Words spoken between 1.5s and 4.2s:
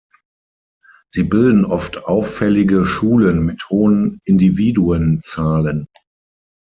oft auffällige Schulen mit hohen